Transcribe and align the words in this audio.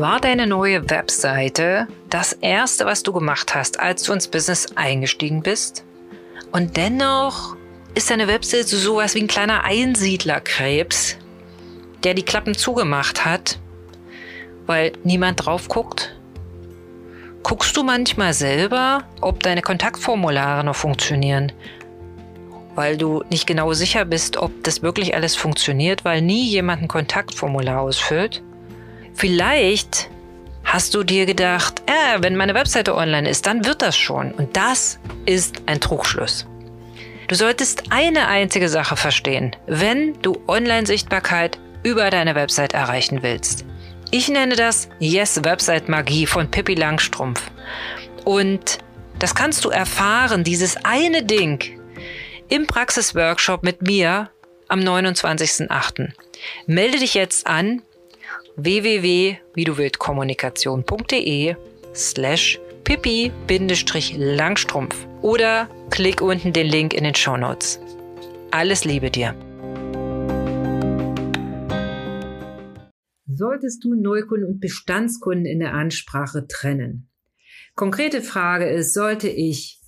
War 0.00 0.18
deine 0.18 0.46
neue 0.46 0.88
Webseite 0.88 1.86
das 2.08 2.32
erste, 2.32 2.86
was 2.86 3.02
du 3.02 3.12
gemacht 3.12 3.54
hast, 3.54 3.78
als 3.78 4.02
du 4.04 4.14
ins 4.14 4.28
Business 4.28 4.74
eingestiegen 4.74 5.42
bist? 5.42 5.84
Und 6.52 6.78
dennoch 6.78 7.54
ist 7.94 8.08
deine 8.08 8.26
Webseite 8.26 8.78
sowas 8.78 9.14
wie 9.14 9.20
ein 9.20 9.26
kleiner 9.26 9.64
Einsiedlerkrebs, 9.64 11.18
der 12.02 12.14
die 12.14 12.22
Klappen 12.22 12.54
zugemacht 12.54 13.26
hat, 13.26 13.58
weil 14.64 14.92
niemand 15.04 15.44
drauf 15.44 15.68
guckt? 15.68 16.16
Guckst 17.42 17.76
du 17.76 17.82
manchmal 17.82 18.32
selber, 18.32 19.04
ob 19.20 19.42
deine 19.42 19.60
Kontaktformulare 19.60 20.64
noch 20.64 20.76
funktionieren? 20.76 21.52
Weil 22.74 22.96
du 22.96 23.22
nicht 23.28 23.46
genau 23.46 23.74
sicher 23.74 24.06
bist, 24.06 24.38
ob 24.38 24.64
das 24.64 24.80
wirklich 24.80 25.14
alles 25.14 25.36
funktioniert, 25.36 26.06
weil 26.06 26.22
nie 26.22 26.48
jemand 26.48 26.80
ein 26.80 26.88
Kontaktformular 26.88 27.82
ausfüllt? 27.82 28.42
Vielleicht 29.14 30.10
hast 30.64 30.94
du 30.94 31.02
dir 31.02 31.26
gedacht, 31.26 31.82
äh, 31.86 32.22
wenn 32.22 32.36
meine 32.36 32.54
Webseite 32.54 32.94
online 32.94 33.28
ist, 33.28 33.46
dann 33.46 33.64
wird 33.64 33.82
das 33.82 33.96
schon. 33.96 34.32
Und 34.32 34.56
das 34.56 34.98
ist 35.26 35.62
ein 35.66 35.80
Trugschluss. 35.80 36.46
Du 37.28 37.34
solltest 37.34 37.84
eine 37.90 38.26
einzige 38.26 38.68
Sache 38.68 38.96
verstehen, 38.96 39.54
wenn 39.66 40.20
du 40.22 40.42
Online-Sichtbarkeit 40.48 41.58
über 41.82 42.10
deine 42.10 42.34
Website 42.34 42.74
erreichen 42.74 43.22
willst. 43.22 43.64
Ich 44.10 44.28
nenne 44.28 44.56
das 44.56 44.88
Yes 44.98 45.44
Website 45.44 45.88
Magie 45.88 46.26
von 46.26 46.50
Pippi 46.50 46.74
Langstrumpf. 46.74 47.40
Und 48.24 48.78
das 49.20 49.34
kannst 49.34 49.64
du 49.64 49.70
erfahren, 49.70 50.42
dieses 50.42 50.76
eine 50.84 51.22
Ding, 51.22 51.80
im 52.48 52.66
Praxisworkshop 52.66 53.62
mit 53.62 53.82
mir 53.82 54.30
am 54.66 54.80
29.08. 54.80 56.10
Melde 56.66 56.98
dich 56.98 57.14
jetzt 57.14 57.46
an 57.46 57.82
www.wieduwildkommunikation.de 58.56 61.56
slash 61.94 62.58
pippi-langstrumpf 62.84 65.06
oder 65.22 65.68
klick 65.90 66.20
unten 66.20 66.52
den 66.52 66.66
Link 66.66 66.92
in 66.94 67.04
den 67.04 67.14
Show 67.14 67.36
Notes. 67.36 67.78
Alles 68.50 68.84
Liebe 68.84 69.10
dir. 69.10 69.36
Solltest 73.26 73.84
du 73.84 73.94
Neukunden 73.94 74.46
und 74.46 74.60
Bestandskunden 74.60 75.46
in 75.46 75.60
der 75.60 75.72
Ansprache 75.72 76.46
trennen? 76.46 77.08
Konkrete 77.74 78.20
Frage 78.20 78.68
ist, 78.68 78.92
sollte 78.92 79.28
ich 79.28 79.79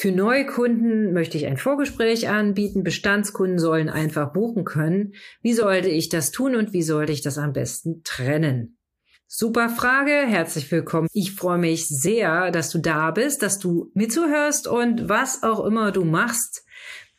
für 0.00 0.12
Neukunden 0.12 1.12
möchte 1.12 1.36
ich 1.36 1.44
ein 1.44 1.58
Vorgespräch 1.58 2.30
anbieten. 2.30 2.84
Bestandskunden 2.84 3.58
sollen 3.58 3.90
einfach 3.90 4.32
buchen 4.32 4.64
können. 4.64 5.12
Wie 5.42 5.52
sollte 5.52 5.90
ich 5.90 6.08
das 6.08 6.30
tun 6.30 6.56
und 6.56 6.72
wie 6.72 6.82
sollte 6.82 7.12
ich 7.12 7.20
das 7.20 7.36
am 7.36 7.52
besten 7.52 8.00
trennen? 8.02 8.78
Super 9.26 9.68
Frage. 9.68 10.10
Herzlich 10.10 10.72
willkommen. 10.72 11.06
Ich 11.12 11.32
freue 11.32 11.58
mich 11.58 11.86
sehr, 11.86 12.50
dass 12.50 12.70
du 12.70 12.78
da 12.78 13.10
bist, 13.10 13.42
dass 13.42 13.58
du 13.58 13.90
mitzuhörst 13.92 14.68
und 14.68 15.10
was 15.10 15.42
auch 15.42 15.66
immer 15.66 15.92
du 15.92 16.06
machst, 16.06 16.64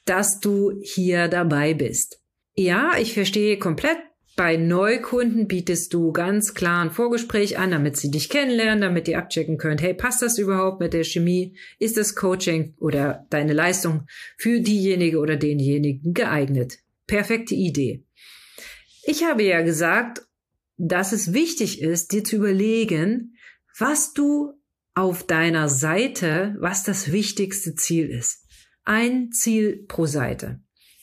dass 0.05 0.39
du 0.39 0.73
hier 0.81 1.27
dabei 1.27 1.75
bist. 1.75 2.19
Ja, 2.55 2.93
ich 2.99 3.13
verstehe 3.13 3.59
komplett 3.59 3.99
bei 4.35 4.57
Neukunden 4.57 5.47
bietest 5.47 5.93
du 5.93 6.11
ganz 6.11 6.53
klar 6.53 6.83
ein 6.83 6.91
Vorgespräch 6.91 7.57
an, 7.57 7.71
damit 7.71 7.97
sie 7.97 8.11
dich 8.11 8.29
kennenlernen, 8.29 8.81
damit 8.81 9.07
ihr 9.07 9.17
abchecken 9.17 9.57
könnt, 9.57 9.81
hey, 9.81 9.93
passt 9.93 10.21
das 10.21 10.37
überhaupt 10.37 10.79
mit 10.79 10.93
der 10.93 11.03
Chemie? 11.03 11.55
Ist 11.79 11.97
das 11.97 12.15
Coaching 12.15 12.73
oder 12.79 13.25
deine 13.29 13.53
Leistung 13.53 14.07
für 14.37 14.61
diejenige 14.61 15.19
oder 15.19 15.35
denjenigen 15.35 16.13
geeignet? 16.13 16.79
Perfekte 17.07 17.55
Idee. 17.55 18.03
Ich 19.03 19.23
habe 19.23 19.43
ja 19.43 19.61
gesagt, 19.61 20.25
dass 20.77 21.11
es 21.11 21.33
wichtig 21.33 21.81
ist, 21.81 22.11
dir 22.11 22.23
zu 22.23 22.37
überlegen, 22.37 23.35
was 23.77 24.13
du 24.13 24.53
auf 24.93 25.25
deiner 25.25 25.69
Seite, 25.69 26.55
was 26.59 26.83
das 26.83 27.11
wichtigste 27.11 27.75
Ziel 27.75 28.09
ist. 28.09 28.45
Ein 28.83 29.31
Ziel 29.31 29.85
pro 29.87 30.05
Seite. 30.05 30.59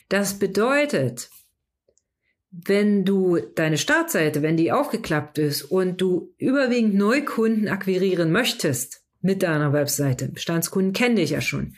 Das 0.09 0.39
bedeutet, 0.39 1.31
wenn 2.67 3.05
du 3.05 3.39
deine 3.55 3.79
Startseite, 3.79 4.43
wenn 4.43 4.57
die 4.57 4.73
aufgeklappt 4.73 5.39
ist 5.39 5.63
und 5.63 6.01
du 6.01 6.35
überwiegend 6.39 6.95
Neukunden 6.95 7.69
akquirieren 7.69 8.33
möchtest 8.33 9.03
mit 9.21 9.43
deiner 9.43 9.73
Webseite, 9.73 10.29
Bestandskunden 10.29 10.93
kennen 10.93 11.17
dich 11.17 11.31
ja 11.31 11.41
schon, 11.41 11.77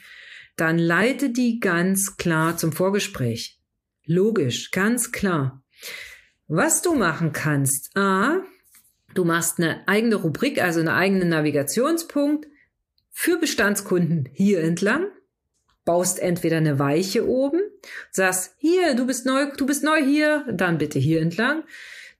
dann 0.55 0.79
leite 0.79 1.29
die 1.29 1.59
ganz 1.59 2.17
klar 2.17 2.57
zum 2.57 2.71
Vorgespräch. 2.71 3.59
Logisch, 4.05 4.71
ganz 4.71 5.11
klar. 5.11 5.63
Was 6.47 6.81
du 6.81 6.95
machen 6.95 7.31
kannst, 7.31 7.95
a, 7.95 8.41
du 9.13 9.23
machst 9.23 9.59
eine 9.59 9.87
eigene 9.87 10.15
Rubrik, 10.15 10.61
also 10.61 10.79
einen 10.79 10.89
eigenen 10.89 11.29
Navigationspunkt 11.29 12.47
für 13.11 13.37
Bestandskunden 13.37 14.29
hier 14.33 14.61
entlang 14.61 15.07
baust 15.85 16.19
entweder 16.19 16.57
eine 16.57 16.79
Weiche 16.79 17.27
oben, 17.27 17.61
sagst, 18.11 18.55
hier, 18.57 18.95
du 18.95 19.05
bist 19.05 19.25
neu, 19.25 19.47
du 19.57 19.65
bist 19.65 19.83
neu 19.83 20.03
hier, 20.03 20.45
dann 20.51 20.77
bitte 20.77 20.99
hier 20.99 21.21
entlang. 21.21 21.63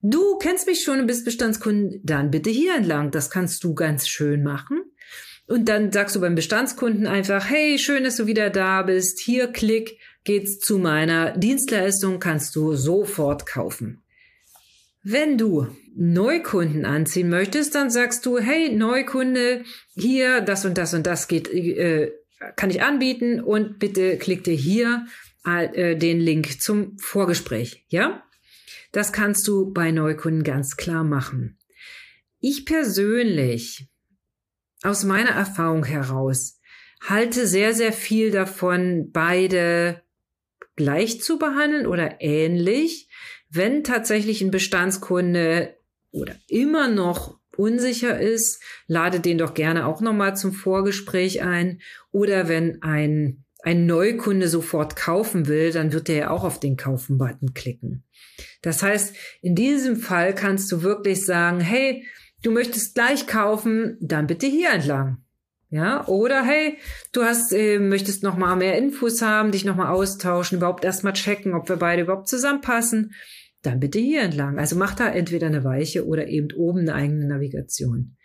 Du 0.01 0.37
kennst 0.37 0.65
mich 0.65 0.83
schon 0.83 0.99
und 0.99 1.07
bist 1.07 1.25
Bestandskunden, 1.25 2.01
dann 2.03 2.31
bitte 2.31 2.49
hier 2.49 2.75
entlang. 2.75 3.11
Das 3.11 3.29
kannst 3.29 3.63
du 3.63 3.75
ganz 3.75 4.07
schön 4.07 4.43
machen. 4.43 4.81
Und 5.47 5.69
dann 5.69 5.91
sagst 5.91 6.15
du 6.15 6.21
beim 6.21 6.33
Bestandskunden 6.33 7.05
einfach, 7.05 7.49
hey, 7.49 7.77
schön, 7.77 8.03
dass 8.03 8.15
du 8.15 8.25
wieder 8.25 8.49
da 8.49 8.81
bist. 8.83 9.19
Hier, 9.19 9.47
klick, 9.47 9.99
geht's 10.23 10.59
zu 10.59 10.79
meiner 10.79 11.37
Dienstleistung, 11.37 12.19
kannst 12.19 12.55
du 12.55 12.73
sofort 12.73 13.45
kaufen. 13.45 14.01
Wenn 15.03 15.37
du 15.37 15.67
Neukunden 15.95 16.85
anziehen 16.85 17.29
möchtest, 17.29 17.75
dann 17.75 17.89
sagst 17.89 18.25
du, 18.25 18.37
hey, 18.37 18.73
Neukunde, 18.73 19.63
hier, 19.95 20.41
das 20.41 20.63
und 20.63 20.77
das 20.77 20.93
und 20.93 21.05
das 21.05 21.27
geht, 21.27 21.51
äh, 21.51 22.11
kann 22.55 22.69
ich 22.69 22.81
anbieten 22.81 23.39
und 23.41 23.79
bitte 23.79 24.17
klickt 24.17 24.47
ihr 24.47 24.55
hier 24.55 25.05
äh, 25.45 25.95
den 25.95 26.19
Link 26.19 26.61
zum 26.61 26.97
Vorgespräch, 26.97 27.85
ja? 27.89 28.23
Das 28.91 29.13
kannst 29.13 29.47
du 29.47 29.71
bei 29.71 29.91
Neukunden 29.91 30.43
ganz 30.43 30.75
klar 30.75 31.03
machen. 31.03 31.57
Ich 32.39 32.65
persönlich, 32.65 33.87
aus 34.83 35.03
meiner 35.03 35.29
Erfahrung 35.29 35.85
heraus, 35.85 36.59
halte 37.01 37.47
sehr, 37.47 37.73
sehr 37.73 37.93
viel 37.93 38.31
davon, 38.31 39.11
beide 39.11 40.01
gleich 40.75 41.21
zu 41.21 41.37
behandeln 41.37 41.87
oder 41.87 42.21
ähnlich. 42.21 43.09
Wenn 43.49 43.83
tatsächlich 43.83 44.41
ein 44.41 44.51
Bestandskunde 44.51 45.77
oder 46.11 46.35
immer 46.47 46.87
noch 46.87 47.40
unsicher 47.61 48.19
ist, 48.19 48.61
lade 48.87 49.19
den 49.19 49.37
doch 49.37 49.53
gerne 49.53 49.85
auch 49.85 50.01
nochmal 50.01 50.35
zum 50.35 50.51
Vorgespräch 50.51 51.43
ein. 51.43 51.79
Oder 52.11 52.47
wenn 52.47 52.81
ein, 52.81 53.45
ein 53.61 53.85
Neukunde 53.85 54.47
sofort 54.47 54.95
kaufen 54.95 55.47
will, 55.47 55.71
dann 55.71 55.93
wird 55.93 56.07
der 56.07 56.15
ja 56.15 56.29
auch 56.31 56.43
auf 56.43 56.59
den 56.59 56.75
Kaufen-Button 56.75 57.53
klicken. 57.53 58.03
Das 58.63 58.81
heißt, 58.81 59.15
in 59.41 59.55
diesem 59.55 59.95
Fall 59.95 60.33
kannst 60.33 60.71
du 60.71 60.81
wirklich 60.81 61.23
sagen, 61.25 61.59
hey, 61.59 62.05
du 62.41 62.51
möchtest 62.51 62.95
gleich 62.95 63.27
kaufen, 63.27 63.97
dann 64.01 64.27
bitte 64.27 64.47
hier 64.47 64.71
entlang. 64.71 65.17
Ja, 65.69 66.05
oder 66.07 66.43
hey, 66.43 66.77
du 67.13 67.23
hast, 67.23 67.53
äh, 67.53 67.79
möchtest 67.79 68.23
noch 68.23 68.35
mal 68.35 68.57
mehr 68.57 68.77
Infos 68.77 69.21
haben, 69.21 69.51
dich 69.51 69.63
noch 69.63 69.77
mal 69.77 69.89
austauschen, 69.89 70.57
überhaupt 70.57 70.83
erstmal 70.83 71.13
checken, 71.13 71.53
ob 71.53 71.69
wir 71.69 71.77
beide 71.77 72.01
überhaupt 72.01 72.27
zusammenpassen 72.27 73.13
dann 73.61 73.79
bitte 73.79 73.99
hier 73.99 74.21
entlang. 74.21 74.59
Also 74.59 74.75
mach 74.75 74.95
da 74.95 75.09
entweder 75.09 75.47
eine 75.47 75.63
Weiche 75.63 76.05
oder 76.05 76.27
eben 76.27 76.51
oben 76.55 76.81
eine 76.81 76.95
eigene 76.95 77.27
Navigation. 77.27 78.17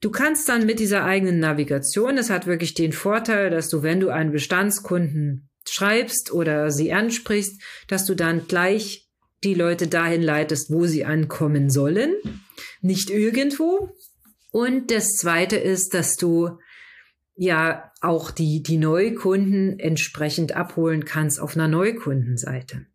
Du 0.00 0.10
kannst 0.10 0.48
dann 0.48 0.66
mit 0.66 0.80
dieser 0.80 1.04
eigenen 1.04 1.38
Navigation, 1.38 2.16
das 2.16 2.28
hat 2.28 2.46
wirklich 2.46 2.74
den 2.74 2.92
Vorteil, 2.92 3.50
dass 3.50 3.68
du, 3.68 3.84
wenn 3.84 4.00
du 4.00 4.08
einen 4.08 4.32
Bestandskunden 4.32 5.48
schreibst 5.68 6.32
oder 6.32 6.72
sie 6.72 6.92
ansprichst, 6.92 7.62
dass 7.86 8.04
du 8.04 8.16
dann 8.16 8.48
gleich 8.48 9.08
die 9.44 9.54
Leute 9.54 9.86
dahin 9.86 10.22
leitest, 10.22 10.72
wo 10.72 10.86
sie 10.86 11.04
ankommen 11.04 11.70
sollen, 11.70 12.14
nicht 12.80 13.10
irgendwo. 13.10 13.90
Und 14.50 14.90
das 14.90 15.14
zweite 15.14 15.56
ist, 15.56 15.94
dass 15.94 16.16
du 16.16 16.58
ja 17.36 17.92
auch 18.00 18.32
die, 18.32 18.62
die 18.62 18.76
Neukunden 18.76 19.78
entsprechend 19.78 20.54
abholen 20.54 21.04
kannst 21.04 21.40
auf 21.40 21.54
einer 21.54 21.68
Neukundenseite 21.68 22.86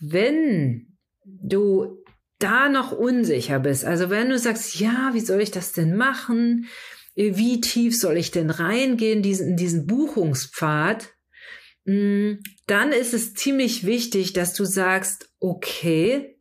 wenn 0.00 0.96
du 1.24 2.02
da 2.38 2.68
noch 2.68 2.92
unsicher 2.92 3.58
bist, 3.58 3.84
also 3.84 4.10
wenn 4.10 4.28
du 4.28 4.38
sagst, 4.38 4.78
ja, 4.78 5.10
wie 5.12 5.20
soll 5.20 5.40
ich 5.40 5.50
das 5.50 5.72
denn 5.72 5.96
machen? 5.96 6.66
Wie 7.14 7.60
tief 7.60 7.98
soll 7.98 8.16
ich 8.16 8.30
denn 8.30 8.50
reingehen 8.50 9.22
diesen, 9.22 9.50
in 9.50 9.56
diesen 9.56 9.86
Buchungspfad? 9.86 11.14
Hm, 11.84 12.40
dann 12.66 12.92
ist 12.92 13.12
es 13.12 13.34
ziemlich 13.34 13.86
wichtig, 13.86 14.34
dass 14.34 14.54
du 14.54 14.64
sagst, 14.64 15.30
okay, 15.40 16.36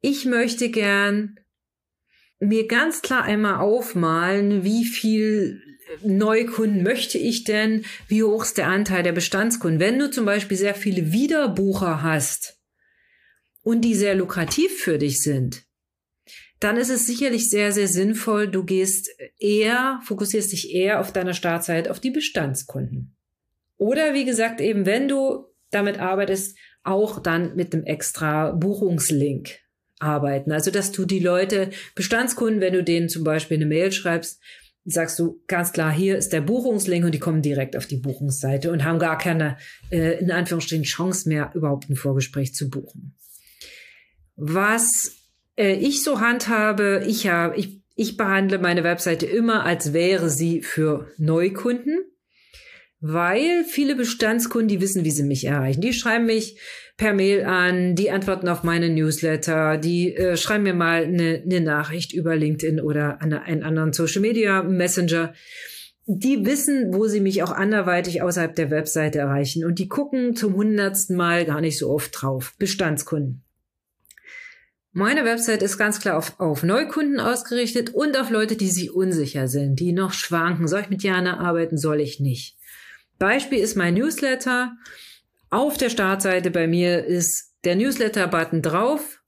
ich 0.00 0.24
möchte 0.24 0.70
gern 0.70 1.38
mir 2.40 2.66
ganz 2.66 3.02
klar 3.02 3.22
einmal 3.22 3.56
aufmalen, 3.56 4.64
wie 4.64 4.84
viel 4.84 5.60
Neukunden 6.02 6.82
möchte 6.82 7.18
ich 7.18 7.44
denn, 7.44 7.84
wie 8.08 8.22
hoch 8.22 8.44
ist 8.44 8.58
der 8.58 8.68
Anteil 8.68 9.02
der 9.02 9.12
Bestandskunden. 9.12 9.80
Wenn 9.80 9.98
du 9.98 10.10
zum 10.10 10.24
Beispiel 10.24 10.56
sehr 10.56 10.74
viele 10.74 11.12
Wiederbucher 11.12 12.02
hast, 12.02 12.57
und 13.62 13.82
die 13.82 13.94
sehr 13.94 14.14
lukrativ 14.14 14.78
für 14.78 14.98
dich 14.98 15.22
sind, 15.22 15.64
dann 16.60 16.76
ist 16.76 16.90
es 16.90 17.06
sicherlich 17.06 17.50
sehr, 17.50 17.72
sehr 17.72 17.86
sinnvoll, 17.86 18.48
du 18.48 18.64
gehst 18.64 19.10
eher, 19.38 20.00
fokussierst 20.04 20.52
dich 20.52 20.74
eher 20.74 21.00
auf 21.00 21.12
deiner 21.12 21.34
Startzeit 21.34 21.88
auf 21.88 22.00
die 22.00 22.10
Bestandskunden. 22.10 23.16
Oder 23.76 24.12
wie 24.14 24.24
gesagt, 24.24 24.60
eben 24.60 24.86
wenn 24.86 25.06
du 25.06 25.46
damit 25.70 26.00
arbeitest, 26.00 26.56
auch 26.82 27.20
dann 27.20 27.54
mit 27.54 27.72
einem 27.72 27.84
extra 27.84 28.52
Buchungslink 28.52 29.58
arbeiten. 30.00 30.52
Also, 30.52 30.70
dass 30.70 30.90
du 30.92 31.04
die 31.04 31.20
Leute, 31.20 31.70
Bestandskunden, 31.94 32.60
wenn 32.60 32.72
du 32.72 32.82
denen 32.82 33.08
zum 33.08 33.24
Beispiel 33.24 33.56
eine 33.56 33.66
Mail 33.66 33.92
schreibst, 33.92 34.40
sagst 34.84 35.18
du 35.18 35.42
ganz 35.46 35.72
klar, 35.72 35.92
hier 35.92 36.16
ist 36.16 36.32
der 36.32 36.40
Buchungslink 36.40 37.04
und 37.04 37.14
die 37.14 37.18
kommen 37.18 37.42
direkt 37.42 37.76
auf 37.76 37.86
die 37.86 37.98
Buchungsseite 37.98 38.72
und 38.72 38.84
haben 38.84 38.98
gar 38.98 39.18
keine, 39.18 39.58
äh, 39.90 40.18
in 40.18 40.30
Anführungsstrichen, 40.30 40.84
Chance 40.84 41.28
mehr, 41.28 41.50
überhaupt 41.54 41.90
ein 41.90 41.96
Vorgespräch 41.96 42.54
zu 42.54 42.70
buchen. 42.70 43.14
Was 44.40 45.16
äh, 45.56 45.74
ich 45.74 46.04
so 46.04 46.20
handhabe, 46.20 47.02
ich 47.04 47.26
habe, 47.26 47.56
ich, 47.56 47.80
ich 47.96 48.16
behandle 48.16 48.60
meine 48.60 48.84
Webseite 48.84 49.26
immer, 49.26 49.64
als 49.64 49.92
wäre 49.92 50.30
sie 50.30 50.62
für 50.62 51.10
Neukunden, 51.18 51.98
weil 53.00 53.64
viele 53.64 53.96
Bestandskunden, 53.96 54.68
die 54.68 54.80
wissen, 54.80 55.04
wie 55.04 55.10
sie 55.10 55.24
mich 55.24 55.44
erreichen. 55.44 55.80
Die 55.80 55.92
schreiben 55.92 56.26
mich 56.26 56.60
per 56.96 57.14
Mail 57.14 57.44
an, 57.46 57.96
die 57.96 58.12
antworten 58.12 58.48
auf 58.48 58.62
meine 58.62 58.88
Newsletter, 58.88 59.76
die 59.76 60.14
äh, 60.14 60.36
schreiben 60.36 60.62
mir 60.62 60.74
mal 60.74 61.02
eine, 61.02 61.42
eine 61.44 61.60
Nachricht 61.60 62.12
über 62.12 62.36
LinkedIn 62.36 62.80
oder 62.80 63.20
an 63.20 63.32
einen 63.32 63.64
anderen 63.64 63.92
Social 63.92 64.20
Media 64.20 64.62
Messenger. 64.62 65.34
Die 66.06 66.46
wissen, 66.46 66.94
wo 66.94 67.08
sie 67.08 67.20
mich 67.20 67.42
auch 67.42 67.50
anderweitig 67.50 68.22
außerhalb 68.22 68.54
der 68.54 68.70
Webseite 68.70 69.18
erreichen 69.18 69.64
und 69.64 69.80
die 69.80 69.88
gucken 69.88 70.36
zum 70.36 70.54
hundertsten 70.54 71.16
Mal 71.16 71.44
gar 71.44 71.60
nicht 71.60 71.76
so 71.76 71.90
oft 71.90 72.12
drauf. 72.14 72.54
Bestandskunden. 72.58 73.42
Meine 74.98 75.24
Website 75.24 75.62
ist 75.62 75.78
ganz 75.78 76.00
klar 76.00 76.18
auf, 76.18 76.40
auf 76.40 76.64
Neukunden 76.64 77.20
ausgerichtet 77.20 77.90
und 77.94 78.18
auf 78.18 78.30
Leute, 78.30 78.56
die 78.56 78.68
sich 78.68 78.92
unsicher 78.92 79.46
sind, 79.46 79.78
die 79.78 79.92
noch 79.92 80.12
schwanken. 80.12 80.66
Soll 80.66 80.80
ich 80.80 80.90
mit 80.90 81.04
Jana 81.04 81.38
arbeiten? 81.38 81.78
Soll 81.78 82.00
ich 82.00 82.18
nicht? 82.18 82.56
Beispiel 83.16 83.60
ist 83.60 83.76
mein 83.76 83.94
Newsletter. 83.94 84.72
Auf 85.50 85.76
der 85.76 85.90
Startseite 85.90 86.50
bei 86.50 86.66
mir 86.66 87.04
ist 87.04 87.54
der 87.62 87.76
Newsletter-Button 87.76 88.60
drauf 88.60 89.22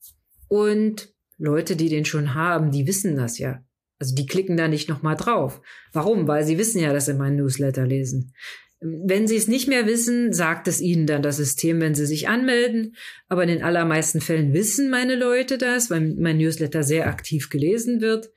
und 0.48 1.14
Leute, 1.38 1.76
die 1.76 1.88
den 1.88 2.04
schon 2.04 2.34
haben, 2.34 2.72
die 2.72 2.88
wissen 2.88 3.14
das 3.14 3.38
ja. 3.38 3.62
Also 4.00 4.16
die 4.16 4.26
klicken 4.26 4.56
da 4.56 4.66
nicht 4.66 4.88
nochmal 4.88 5.14
drauf. 5.14 5.60
Warum? 5.92 6.26
Weil 6.26 6.44
sie 6.44 6.58
wissen 6.58 6.80
ja, 6.80 6.92
dass 6.92 7.06
sie 7.06 7.14
meinen 7.14 7.36
Newsletter 7.36 7.86
lesen. 7.86 8.34
Wenn 8.80 9.26
Sie 9.26 9.36
es 9.36 9.46
nicht 9.46 9.68
mehr 9.68 9.86
wissen, 9.86 10.32
sagt 10.32 10.66
es 10.66 10.80
Ihnen 10.80 11.06
dann 11.06 11.22
das 11.22 11.36
System, 11.36 11.80
wenn 11.80 11.94
Sie 11.94 12.06
sich 12.06 12.28
anmelden. 12.28 12.96
Aber 13.28 13.42
in 13.42 13.48
den 13.48 13.62
allermeisten 13.62 14.20
Fällen 14.20 14.54
wissen 14.54 14.88
meine 14.88 15.16
Leute 15.16 15.58
das, 15.58 15.90
weil 15.90 16.14
mein 16.18 16.38
Newsletter 16.38 16.82
sehr 16.82 17.06
aktiv 17.06 17.50
gelesen 17.50 18.00
wird 18.00 18.30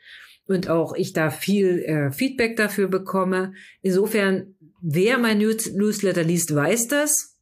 und 0.45 0.69
auch 0.69 0.95
ich 0.95 1.13
da 1.13 1.29
viel 1.29 1.79
äh, 1.83 2.11
Feedback 2.11 2.57
dafür 2.57 2.87
bekomme. 2.87 3.53
Insofern, 3.81 4.55
wer 4.81 5.17
mein 5.17 5.37
Newsletter 5.37 6.23
liest, 6.23 6.53
weiß 6.53 6.87
das 6.87 7.37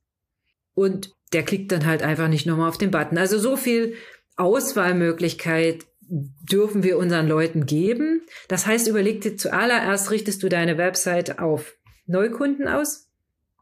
und 0.73 1.15
der 1.33 1.43
klickt 1.43 1.71
dann 1.71 1.85
halt 1.85 2.03
einfach 2.03 2.27
nicht 2.27 2.45
nochmal 2.45 2.69
auf 2.69 2.77
den 2.77 2.91
Button. 2.91 3.17
Also 3.17 3.39
so 3.39 3.57
viel 3.57 3.95
Auswahlmöglichkeit 4.35 5.85
dürfen 6.11 6.83
wir 6.83 6.97
unseren 6.97 7.27
Leuten 7.27 7.65
geben. 7.65 8.21
Das 8.49 8.67
heißt, 8.67 8.87
überleg 8.87 9.21
dir 9.21 9.37
zuallererst, 9.37 10.11
richtest 10.11 10.43
du 10.43 10.49
deine 10.49 10.77
Website 10.77 11.39
auf 11.39 11.77
Neukunden 12.11 12.67
aus 12.67 13.09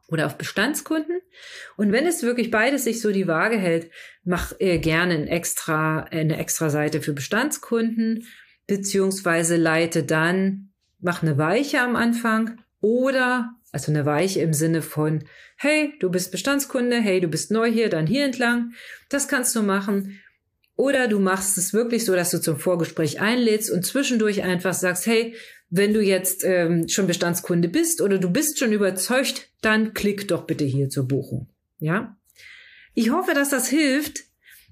oder 0.08 0.26
auf 0.26 0.38
Bestandskunden. 0.38 1.22
Und 1.78 1.92
wenn 1.92 2.06
es 2.06 2.24
wirklich 2.24 2.52
beides 2.52 2.84
sich 2.84 3.02
so 3.02 3.12
die 3.12 3.28
Waage 3.28 3.58
hält, 3.58 3.92
mach 4.24 4.54
äh, 4.60 4.80
gerne 4.80 5.14
ein 5.14 5.28
extra, 5.28 6.02
eine 6.06 6.38
extra 6.38 6.70
Seite 6.70 7.02
für 7.02 7.14
Bestandskunden, 7.14 8.26
beziehungsweise 8.68 9.56
leite 9.56 10.04
dann, 10.04 10.70
mach 11.00 11.22
eine 11.22 11.38
Weiche 11.38 11.82
am 11.82 11.96
Anfang 11.96 12.60
oder, 12.82 13.52
also 13.72 13.92
eine 13.92 14.06
Weiche 14.06 14.42
im 14.42 14.54
Sinne 14.54 14.82
von, 14.82 15.24
hey, 15.58 15.94
du 16.00 16.10
bist 16.10 16.32
Bestandskunde, 16.32 16.98
hey, 16.98 17.22
du 17.22 17.28
bist 17.28 17.52
neu 17.52 17.72
hier, 17.72 17.90
dann 17.90 18.08
hier 18.08 18.26
entlang. 18.26 18.74
Das 19.10 19.28
kannst 19.28 19.56
du 19.56 19.62
machen. 19.62 20.20
Oder 20.80 21.10
du 21.10 21.20
machst 21.20 21.58
es 21.58 21.74
wirklich 21.74 22.06
so, 22.06 22.16
dass 22.16 22.32
du 22.32 22.40
zum 22.40 22.58
Vorgespräch 22.58 23.20
einlädst 23.20 23.70
und 23.70 23.86
zwischendurch 23.86 24.44
einfach 24.44 24.74
sagst, 24.74 25.08
hey, 25.08 25.36
wenn 25.70 25.94
du 25.94 26.02
jetzt 26.02 26.46
ähm, 26.46 26.88
schon 26.88 27.06
Bestandskunde 27.06 27.68
bist 27.68 28.00
oder 28.00 28.18
du 28.18 28.30
bist 28.30 28.58
schon 28.60 28.72
überzeugt, 28.72 29.50
dann 29.60 29.94
klick 29.94 30.30
doch 30.30 30.48
bitte 30.48 30.64
hier 30.64 30.88
zur 30.88 31.06
Buchung. 31.06 31.50
Ja? 31.80 32.18
Ich 32.94 33.12
hoffe, 33.12 33.34
dass 33.34 33.50
das 33.50 33.68
hilft. 33.68 34.20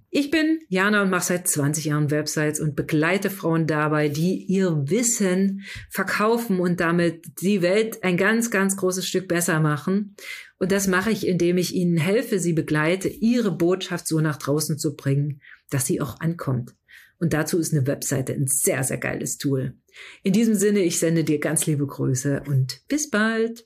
Ich 0.09 0.31
bin 0.31 0.61
Jana 0.69 1.01
und 1.01 1.09
mache 1.09 1.25
seit 1.25 1.49
20 1.49 1.83
Jahren 1.83 2.09
Websites 2.09 2.61
und 2.61 2.77
begleite 2.77 3.29
Frauen 3.29 3.67
dabei, 3.67 4.07
die 4.07 4.45
ihr 4.45 4.89
Wissen 4.89 5.65
verkaufen 5.89 6.61
und 6.61 6.79
damit 6.79 7.41
die 7.41 7.61
Welt 7.61 8.01
ein 8.05 8.15
ganz, 8.15 8.49
ganz 8.49 8.77
großes 8.77 9.05
Stück 9.05 9.27
besser 9.27 9.59
machen. 9.59 10.15
Und 10.57 10.71
das 10.71 10.87
mache 10.87 11.11
ich, 11.11 11.27
indem 11.27 11.57
ich 11.57 11.75
ihnen 11.75 11.97
helfe, 11.97 12.39
sie 12.39 12.53
begleite, 12.53 13.09
ihre 13.09 13.51
Botschaft 13.51 14.07
so 14.07 14.21
nach 14.21 14.37
draußen 14.37 14.79
zu 14.79 14.95
bringen, 14.95 15.41
dass 15.69 15.85
sie 15.85 16.01
auch 16.01 16.19
ankommt. 16.19 16.75
Und 17.19 17.33
dazu 17.33 17.57
ist 17.57 17.73
eine 17.73 17.87
Webseite 17.87 18.33
ein 18.33 18.47
sehr, 18.47 18.83
sehr 18.83 18.97
geiles 18.97 19.37
Tool. 19.37 19.75
In 20.23 20.33
diesem 20.33 20.55
Sinne, 20.55 20.79
ich 20.81 20.99
sende 20.99 21.23
dir 21.23 21.39
ganz 21.39 21.65
liebe 21.65 21.87
Grüße 21.87 22.43
und 22.47 22.81
bis 22.87 23.09
bald. 23.09 23.65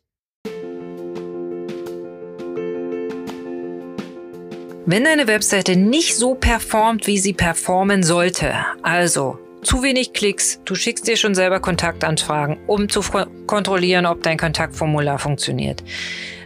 Wenn 4.85 5.03
deine 5.03 5.27
Webseite 5.27 5.75
nicht 5.75 6.15
so 6.15 6.35
performt, 6.35 7.07
wie 7.07 7.19
sie 7.19 7.33
performen 7.33 8.03
sollte, 8.03 8.53
also 8.81 9.37
zu 9.61 9.83
wenig 9.83 10.13
Klicks, 10.13 10.59
du 10.65 10.73
schickst 10.73 11.07
dir 11.07 11.17
schon 11.17 11.35
selber 11.35 11.59
Kontaktanfragen, 11.59 12.57
um 12.65 12.89
zu 12.89 13.01
kontrollieren, 13.45 14.07
ob 14.07 14.23
dein 14.23 14.37
Kontaktformular 14.37 15.19
funktioniert, 15.19 15.83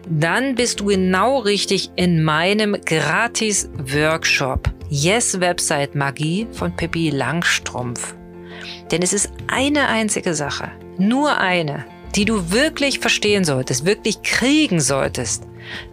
dann 0.08 0.56
bist 0.56 0.82
du 0.82 0.88
genau 0.88 1.40
richtig 1.40 1.92
in 1.96 2.24
meinem 2.24 2.76
Gratis-Workshop 2.86 4.75
Yes 4.90 5.40
Website 5.40 5.96
Magie 5.96 6.48
von 6.52 6.76
Pippi 6.76 7.10
Langstrumpf. 7.10 8.16
Denn 8.92 9.02
es 9.02 9.14
ist 9.14 9.32
eine 9.48 9.88
einzige 9.88 10.34
Sache, 10.34 10.72
nur 10.98 11.38
eine, 11.38 11.86
die 12.16 12.26
du 12.26 12.52
wirklich 12.52 13.00
verstehen 13.00 13.44
solltest, 13.44 13.86
wirklich 13.86 14.22
kriegen 14.22 14.80
solltest, 14.80 15.44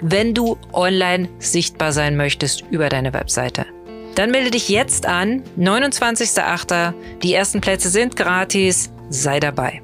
wenn 0.00 0.34
du 0.34 0.58
online 0.72 1.28
sichtbar 1.38 1.92
sein 1.92 2.16
möchtest 2.16 2.64
über 2.70 2.88
deine 2.88 3.12
Webseite. 3.12 3.66
Dann 4.14 4.30
melde 4.30 4.50
dich 4.50 4.68
jetzt 4.68 5.06
an, 5.06 5.42
29.08. 5.58 6.92
Die 7.22 7.32
ersten 7.32 7.62
Plätze 7.62 7.88
sind 7.88 8.14
gratis, 8.14 8.92
sei 9.08 9.40
dabei. 9.40 9.82